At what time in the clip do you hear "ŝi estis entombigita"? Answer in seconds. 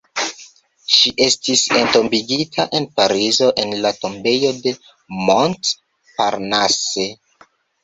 0.93-2.65